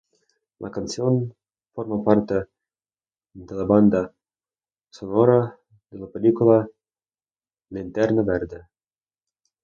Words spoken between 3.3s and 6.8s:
de la banda sonora de la película